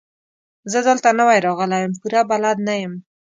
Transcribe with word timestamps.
زه 0.71 0.79
دلته 0.87 1.09
نوی 1.19 1.37
راغلی 1.47 1.79
يم، 1.83 1.91
پوره 2.01 2.21
بلد 2.31 2.57
نه 2.67 2.75
يم. 2.83 2.93